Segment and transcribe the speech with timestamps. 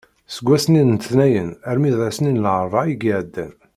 [0.35, 3.53] Seg wass-nni n letnayen armi d ass-nni n larebɛa i iɛeddan.